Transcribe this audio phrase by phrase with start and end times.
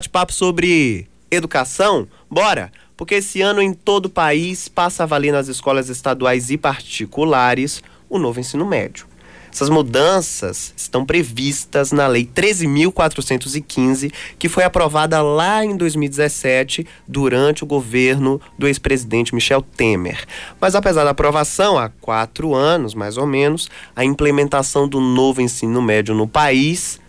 [0.00, 2.06] bate-papo sobre educação?
[2.30, 2.70] Bora!
[2.96, 7.82] Porque esse ano em todo o país passa a valer nas escolas estaduais e particulares
[8.08, 9.08] o novo ensino médio.
[9.52, 17.66] Essas mudanças estão previstas na Lei 13.415, que foi aprovada lá em 2017, durante o
[17.66, 20.24] governo do ex-presidente Michel Temer.
[20.60, 25.82] Mas apesar da aprovação, há quatro anos mais ou menos, a implementação do novo ensino
[25.82, 27.00] médio no país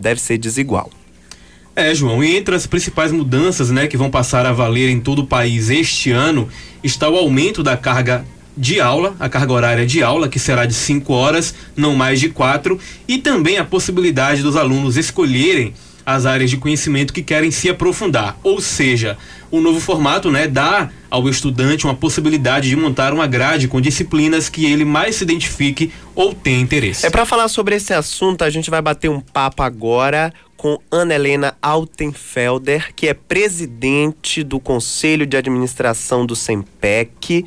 [0.00, 0.90] deve ser desigual.
[1.74, 5.20] É, João, e entre as principais mudanças né, que vão passar a valer em todo
[5.20, 6.48] o país este ano
[6.82, 8.24] está o aumento da carga
[8.56, 12.28] de aula, a carga horária de aula, que será de 5 horas, não mais de
[12.28, 15.72] quatro, e também a possibilidade dos alunos escolherem
[16.04, 18.36] as áreas de conhecimento que querem se aprofundar.
[18.42, 19.16] Ou seja,
[19.50, 24.48] o novo formato né, dá ao estudante uma possibilidade de montar uma grade com disciplinas
[24.48, 27.06] que ele mais se identifique ou tem interesse.
[27.06, 31.14] É para falar sobre esse assunto, a gente vai bater um papo agora com Ana
[31.14, 37.46] Helena Altenfelder, que é presidente do Conselho de Administração do SEMPEC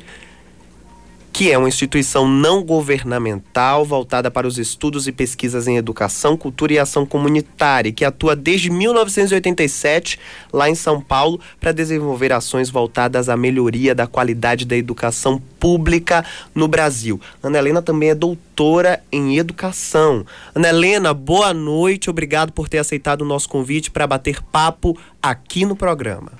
[1.34, 6.74] que é uma instituição não governamental voltada para os estudos e pesquisas em educação, cultura
[6.74, 10.20] e ação comunitária, que atua desde 1987
[10.52, 16.24] lá em São Paulo para desenvolver ações voltadas à melhoria da qualidade da educação pública
[16.54, 17.20] no Brasil.
[17.42, 20.24] Ana Helena também é doutora em educação.
[20.54, 25.66] Ana Helena, boa noite, obrigado por ter aceitado o nosso convite para bater papo aqui
[25.66, 26.30] no programa.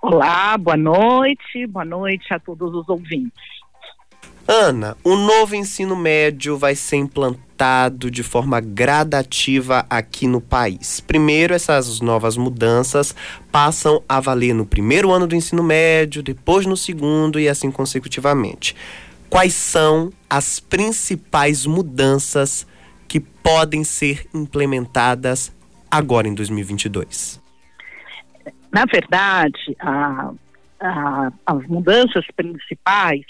[0.00, 3.63] Olá, boa noite, boa noite a todos os ouvintes.
[4.46, 11.00] Ana, o novo ensino médio vai ser implantado de forma gradativa aqui no país.
[11.00, 13.14] Primeiro, essas novas mudanças
[13.50, 18.76] passam a valer no primeiro ano do ensino médio, depois no segundo e assim consecutivamente.
[19.30, 22.66] Quais são as principais mudanças
[23.08, 25.50] que podem ser implementadas
[25.90, 27.40] agora em 2022?
[28.70, 30.32] Na verdade, a,
[30.80, 33.24] a, as mudanças principais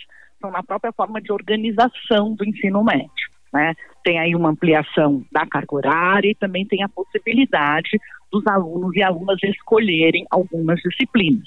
[0.45, 3.31] questão na própria forma de organização do ensino médio.
[3.53, 3.75] Né?
[4.03, 7.99] Tem aí uma ampliação da carga horária e também tem a possibilidade
[8.31, 11.47] dos alunos e alunas escolherem algumas disciplinas.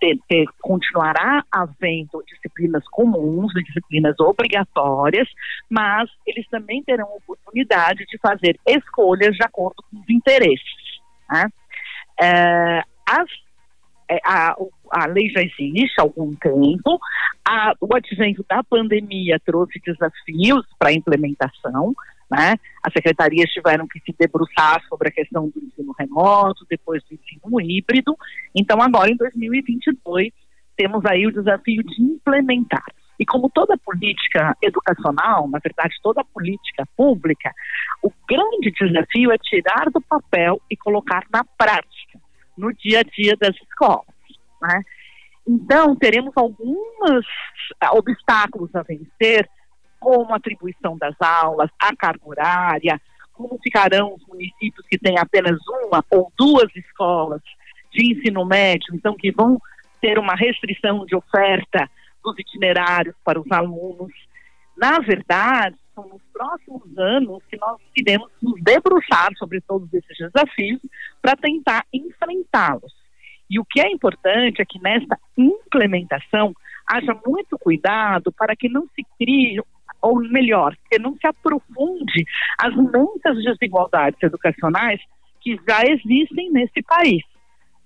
[0.00, 5.28] Ter, ter, continuará havendo disciplinas comuns, disciplinas obrigatórias,
[5.70, 11.00] mas eles também terão oportunidade de fazer escolhas de acordo com os interesses.
[11.30, 11.46] Né?
[12.20, 13.28] É, as
[14.10, 14.54] é, a,
[14.90, 16.98] a lei já existe há algum tempo,
[17.46, 21.94] a, o advento da pandemia trouxe desafios para a implementação,
[22.30, 22.54] né?
[22.82, 27.60] As secretarias tiveram que se debruçar sobre a questão do ensino remoto, depois do ensino
[27.60, 28.16] híbrido.
[28.54, 30.32] Então, agora em 2022,
[30.76, 32.84] temos aí o desafio de implementar.
[33.18, 37.52] E como toda política educacional, na verdade, toda política pública,
[38.02, 42.18] o grande desafio é tirar do papel e colocar na prática
[42.56, 44.06] no dia a dia das escolas.
[44.62, 44.82] Né?
[45.46, 47.26] Então, teremos alguns
[47.80, 49.48] ah, obstáculos a vencer,
[50.00, 53.00] como a atribuição das aulas, a carga horária,
[53.32, 57.42] como ficarão os municípios que têm apenas uma ou duas escolas
[57.92, 59.60] de ensino médio, então que vão
[60.00, 61.88] ter uma restrição de oferta
[62.22, 64.12] dos itinerários para os alunos.
[64.76, 70.80] Na verdade, são nos próximos anos que nós iremos nos debruçar sobre todos esses desafios
[71.22, 72.92] para tentar enfrentá-los.
[73.54, 76.52] E o que é importante é que nesta implementação
[76.84, 79.62] haja muito cuidado para que não se crie,
[80.02, 82.24] ou melhor, que não se aprofunde
[82.58, 85.00] as imensas desigualdades educacionais
[85.40, 87.22] que já existem nesse país.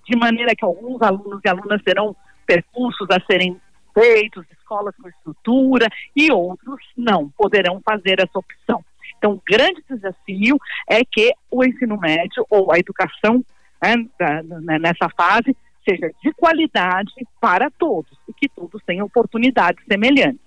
[0.09, 3.61] De maneira que alguns alunos e alunas terão percursos a serem
[3.93, 5.87] feitos, escolas com estrutura,
[6.17, 8.83] e outros não poderão fazer essa opção.
[9.19, 10.56] Então, o grande desafio
[10.89, 13.45] é que o ensino médio ou a educação
[13.83, 15.56] né, né, nessa fase
[15.89, 20.41] seja de qualidade para todos e que todos tenham oportunidades semelhantes.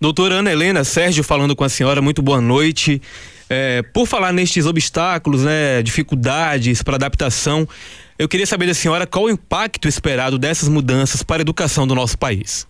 [0.00, 3.02] Doutora Ana Helena, Sérgio falando com a senhora, muito boa noite.
[3.50, 7.68] É, por falar nestes obstáculos, né, dificuldades para adaptação,
[8.18, 11.94] eu queria saber da senhora qual o impacto esperado dessas mudanças para a educação do
[11.94, 12.66] nosso país.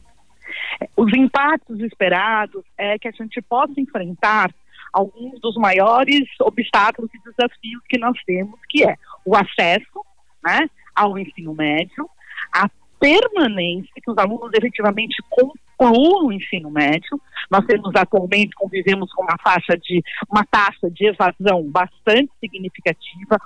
[0.96, 4.50] Os impactos esperados é que a gente possa enfrentar
[4.92, 10.04] alguns dos maiores obstáculos e desafios que nós temos, que é o acesso
[10.44, 12.08] né, ao ensino médio,
[12.52, 12.68] a
[12.98, 17.20] permanência, que os alunos efetivamente concluam o ensino médio.
[17.50, 23.38] Nós temos atualmente, convivemos com uma faixa de, uma taxa de evasão bastante significativa,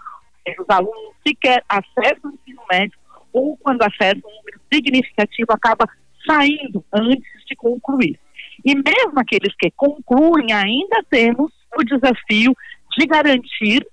[0.58, 2.98] os alunos sequer acessam o ensino médio
[3.32, 5.88] ou quando acessam um número significativo acaba
[6.26, 8.18] saindo antes de concluir.
[8.64, 12.54] E mesmo aqueles que concluem, ainda temos o desafio
[12.96, 13.86] de garantir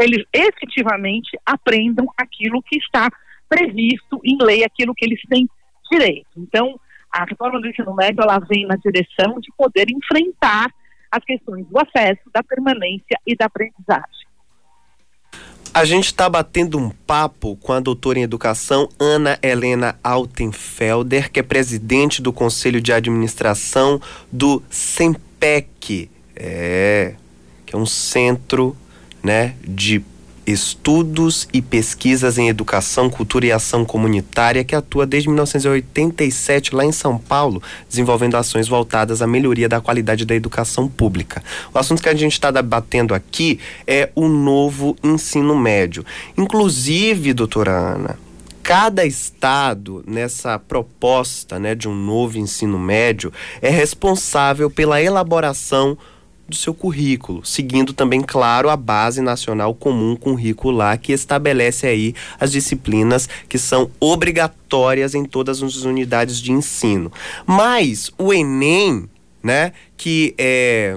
[0.00, 3.10] eles efetivamente aprendam aquilo que está
[3.48, 5.48] previsto em lei, aquilo que eles têm
[5.90, 6.28] direito.
[6.36, 6.78] Então,
[7.12, 10.70] a reforma do ensino médio ela vem na direção de poder enfrentar
[11.10, 14.26] as questões do acesso, da permanência e da aprendizagem.
[15.72, 21.38] A gente está batendo um papo com a doutora em educação Ana Helena Altenfelder, que
[21.38, 24.00] é presidente do Conselho de Administração
[24.32, 27.14] do SEMPEC, é,
[27.66, 28.74] que é um centro
[29.26, 30.00] né, de
[30.46, 36.92] Estudos e Pesquisas em Educação, Cultura e Ação Comunitária, que atua desde 1987 lá em
[36.92, 41.42] São Paulo, desenvolvendo ações voltadas à melhoria da qualidade da educação pública.
[41.74, 46.06] O assunto que a gente está debatendo aqui é o novo ensino médio.
[46.38, 48.16] Inclusive, doutora Ana,
[48.62, 55.98] cada estado nessa proposta né, de um novo ensino médio é responsável pela elaboração
[56.48, 62.52] do seu currículo, seguindo também, claro, a base nacional comum curricular que estabelece aí as
[62.52, 67.10] disciplinas que são obrigatórias em todas as unidades de ensino.
[67.44, 69.08] Mas o Enem,
[69.42, 70.96] né, que é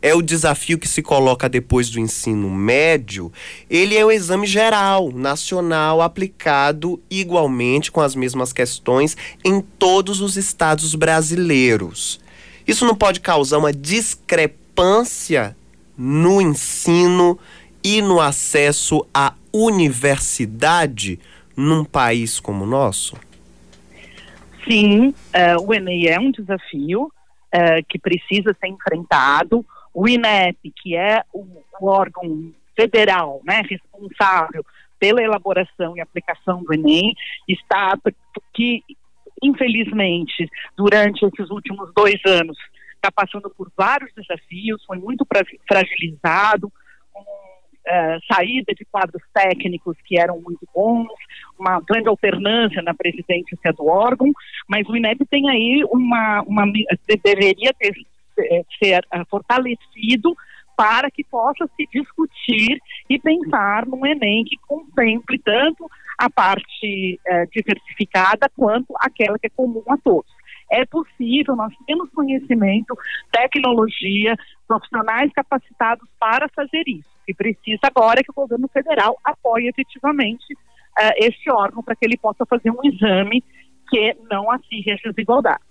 [0.00, 3.32] é o desafio que se coloca depois do ensino médio,
[3.68, 10.36] ele é o exame geral, nacional, aplicado igualmente com as mesmas questões em todos os
[10.36, 12.20] estados brasileiros.
[12.66, 15.56] Isso não pode causar uma discrepância discrepância
[15.96, 17.38] no ensino
[17.82, 21.18] e no acesso à universidade
[21.56, 23.16] num país como o nosso?
[24.68, 29.66] Sim, uh, o Enem é um desafio uh, que precisa ser enfrentado.
[29.92, 31.44] O INEP, que é o,
[31.80, 34.64] o órgão federal né, responsável
[35.00, 37.14] pela elaboração e aplicação do Enem,
[37.48, 37.98] está
[38.54, 38.84] que
[39.42, 42.56] infelizmente durante esses últimos dois anos
[42.98, 45.26] está passando por vários desafios, foi muito
[45.66, 46.70] fragilizado,
[47.12, 51.08] com uh, saída de quadros técnicos que eram muito bons,
[51.58, 54.30] uma grande alternância na presidência do órgão,
[54.68, 56.64] mas o INEP tem aí uma, uma
[57.24, 57.94] deveria ter,
[58.38, 60.36] eh, ser uh, fortalecido
[60.76, 62.78] para que possa se discutir
[63.10, 67.18] e pensar num Enem que contemple tanto a parte
[67.52, 70.30] diversificada quanto aquela que é comum a todos.
[70.70, 72.96] É possível, nós temos conhecimento,
[73.32, 74.36] tecnologia,
[74.66, 77.08] profissionais capacitados para fazer isso.
[77.26, 82.16] E precisa agora que o governo federal apoie efetivamente uh, esse órgão para que ele
[82.16, 83.42] possa fazer um exame
[83.90, 85.67] que não acirre as desigualdades.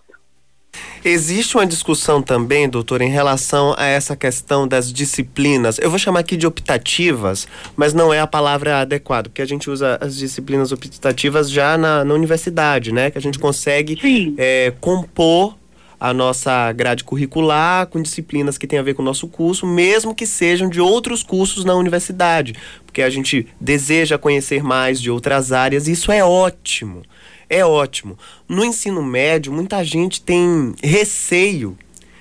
[1.03, 5.77] Existe uma discussão também, doutor, em relação a essa questão das disciplinas.
[5.79, 9.69] Eu vou chamar aqui de optativas, mas não é a palavra adequada, porque a gente
[9.69, 13.11] usa as disciplinas optativas já na, na universidade, né?
[13.11, 15.55] Que a gente consegue é, compor
[15.99, 20.13] a nossa grade curricular com disciplinas que têm a ver com o nosso curso, mesmo
[20.13, 22.55] que sejam de outros cursos na universidade,
[22.85, 27.03] porque a gente deseja conhecer mais de outras áreas, e isso é ótimo
[27.49, 28.17] é ótimo.
[28.47, 31.77] No ensino médio, muita gente tem receio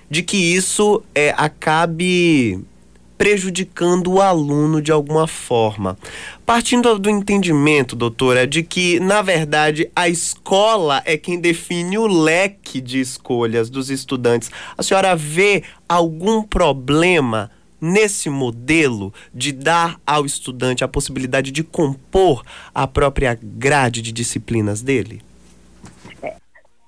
[0.08, 2.60] de que isso é, acabe
[3.18, 5.96] prejudicando o aluno de alguma forma.
[6.44, 12.80] Partindo do entendimento, doutora, de que, na verdade, a escola é quem define o leque
[12.80, 20.82] de escolhas dos estudantes, a senhora vê algum problema nesse modelo de dar ao estudante
[20.82, 22.42] a possibilidade de compor
[22.74, 25.20] a própria grade de disciplinas dele?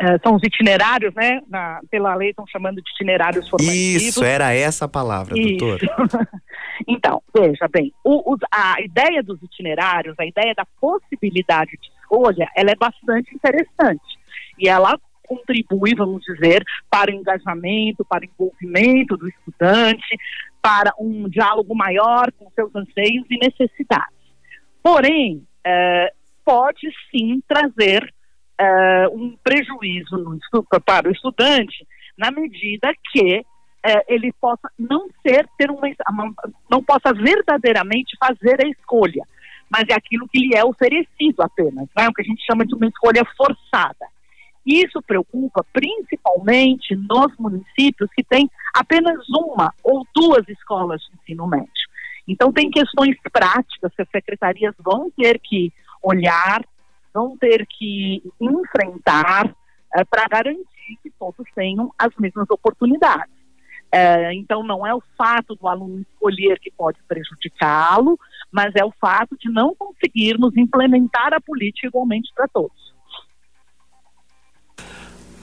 [0.00, 1.40] É, são os itinerários, né?
[1.48, 4.02] Na, pela lei estão chamando de itinerários formativos.
[4.02, 5.58] Isso, era essa a palavra, Isso.
[5.58, 6.30] doutora.
[6.86, 12.48] então, veja bem, o, o, a ideia dos itinerários, a ideia da possibilidade de escolha,
[12.56, 14.18] ela é bastante interessante.
[14.56, 20.16] E ela contribui, vamos dizer, para o engajamento, para o envolvimento do estudante,
[20.62, 24.16] para um diálogo maior com seus anseios e necessidades.
[24.82, 26.12] Porém, é,
[26.44, 28.12] pode sim trazer
[28.58, 31.86] é, um prejuízo no, para o estudante
[32.16, 33.44] na medida que
[33.84, 35.88] é, ele possa não ser ter uma
[36.68, 39.22] não possa verdadeiramente fazer a escolha,
[39.70, 42.66] mas é aquilo que lhe é oferecido apenas, não é o que a gente chama
[42.66, 44.06] de uma escolha forçada.
[44.66, 51.88] Isso preocupa principalmente nos municípios que têm apenas uma ou duas escolas de ensino médio.
[52.26, 55.72] Então, tem questões práticas que as secretarias vão ter que
[56.02, 56.62] olhar,
[57.12, 59.54] vão ter que enfrentar
[59.94, 63.38] é, para garantir que todos tenham as mesmas oportunidades.
[63.90, 68.18] É, então, não é o fato do aluno escolher que pode prejudicá-lo,
[68.52, 72.87] mas é o fato de não conseguirmos implementar a política igualmente para todos.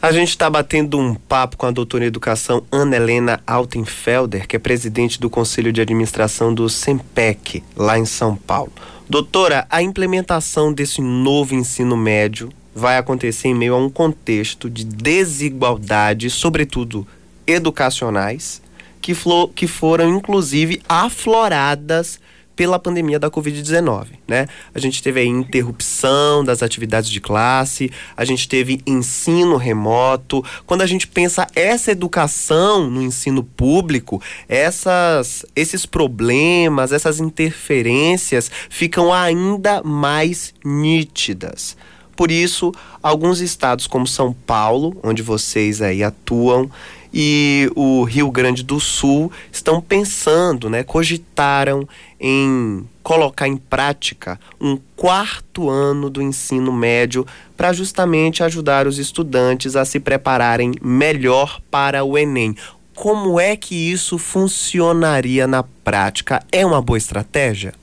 [0.02, 4.56] A gente está batendo um papo com a doutora em educação Ana Helena Altenfelder, que
[4.56, 8.72] é presidente do Conselho de Administração do SEMPEC, lá em São Paulo.
[9.10, 14.84] Doutora, a implementação desse novo ensino médio vai acontecer em meio a um contexto de
[14.84, 17.08] desigualdade, sobretudo
[17.48, 18.62] educacionais,
[19.02, 19.14] que,
[19.56, 22.20] que foram inclusive afloradas
[22.56, 24.48] pela pandemia da Covid-19, né?
[24.74, 30.44] A gente teve a interrupção das atividades de classe, a gente teve ensino remoto.
[30.66, 39.14] Quando a gente pensa essa educação no ensino público, essas, esses problemas, essas interferências ficam
[39.14, 41.76] ainda mais nítidas.
[42.16, 42.72] Por isso,
[43.04, 46.72] alguns estados como São Paulo, onde vocês aí atuam,
[47.18, 51.88] e o Rio Grande do Sul estão pensando, né, cogitaram
[52.20, 59.78] em colocar em prática um quarto ano do ensino médio para justamente ajudar os estudantes
[59.78, 62.54] a se prepararem melhor para o Enem.
[62.94, 66.44] Como é que isso funcionaria na prática?
[66.52, 67.74] É uma boa estratégia?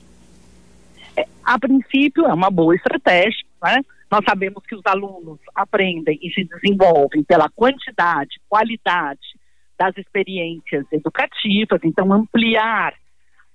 [1.17, 3.81] É, a princípio, é uma boa estratégia, né?
[4.13, 9.27] Nós sabemos que os alunos aprendem e se desenvolvem pela quantidade, qualidade
[9.75, 12.93] das experiências educativas, então ampliar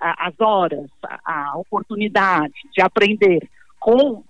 [0.00, 3.48] a, as horas, a, a, oportunidade de aprender
[3.78, 4.24] com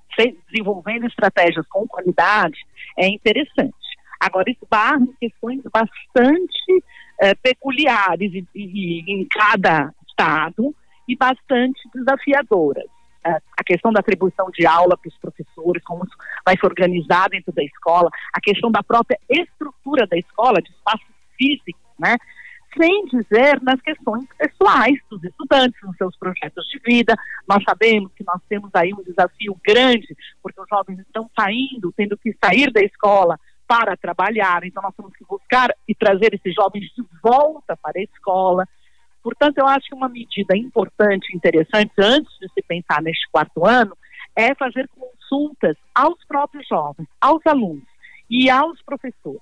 [0.51, 2.59] desenvolvendo estratégias com qualidade
[2.99, 3.73] é interessante.
[4.21, 6.85] Agora esbarra em questões bastante
[7.23, 10.75] eh, peculiares e, e, em cada estado
[11.09, 12.98] e bastante desafiadoras
[13.29, 17.53] a questão da atribuição de aula para os professores, como isso vai se organizar dentro
[17.53, 21.05] da escola, a questão da própria estrutura da escola, de espaço
[21.37, 22.17] físico, né?
[22.77, 27.15] Sem dizer nas questões pessoais dos estudantes, nos seus projetos de vida.
[27.49, 32.17] Nós sabemos que nós temos aí um desafio grande, porque os jovens estão saindo, tendo
[32.17, 36.85] que sair da escola para trabalhar, então nós temos que buscar e trazer esses jovens
[36.97, 38.67] de volta para a escola.
[39.23, 43.97] Portanto, eu acho que uma medida importante interessante, antes de se pensar neste quarto ano,
[44.35, 47.83] é fazer consultas aos próprios jovens, aos alunos
[48.31, 49.41] e aos professores.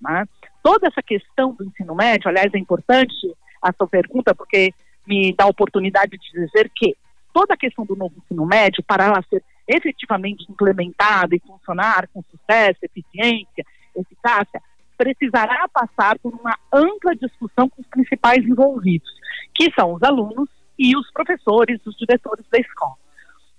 [0.00, 0.24] Né?
[0.62, 3.14] Toda essa questão do ensino médio, aliás, é importante
[3.62, 4.72] a sua pergunta, porque
[5.06, 6.96] me dá a oportunidade de dizer que
[7.32, 12.22] toda a questão do novo ensino médio, para ela ser efetivamente implementada e funcionar com
[12.30, 13.64] sucesso, eficiência,
[13.96, 14.62] eficácia,
[14.96, 19.08] precisará passar por uma ampla discussão com os principais envolvidos,
[19.54, 20.48] que são os alunos
[20.78, 22.94] e os professores, os diretores da escola.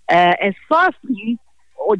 [0.09, 1.37] É, é só assim,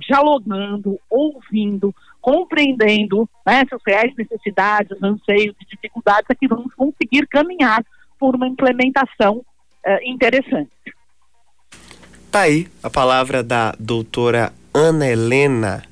[0.07, 7.83] dialogando, ouvindo, compreendendo né, seus reais necessidades, anseios e dificuldades, é que vamos conseguir caminhar
[8.19, 9.43] por uma implementação
[9.85, 10.71] é, interessante.
[12.31, 15.83] Tá aí a palavra da doutora Ana Helena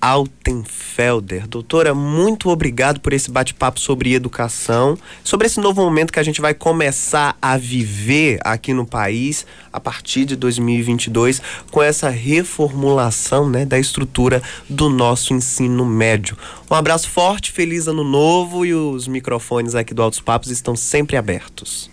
[0.00, 1.46] Altenfelder.
[1.46, 6.40] Doutora, muito obrigado por esse bate-papo sobre educação, sobre esse novo momento que a gente
[6.40, 11.40] vai começar a viver aqui no país a partir de 2022
[11.70, 16.36] com essa reformulação né, da estrutura do nosso ensino médio.
[16.70, 21.16] Um abraço forte, feliz ano novo e os microfones aqui do Altos Papos estão sempre
[21.16, 21.90] abertos.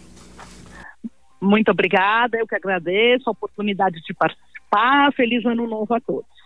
[1.41, 5.11] Muito obrigada, eu que agradeço a oportunidade de participar.
[5.13, 6.36] Feliz ano novo a todos.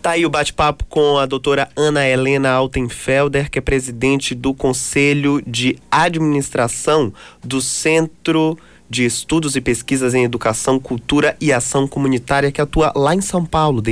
[0.00, 5.42] Tá aí o bate-papo com a doutora Ana Helena Altenfelder, que é presidente do Conselho
[5.44, 7.12] de Administração
[7.42, 8.56] do Centro
[8.88, 13.44] de Estudos e Pesquisas em Educação, Cultura e Ação Comunitária, que atua lá em São
[13.44, 13.82] Paulo.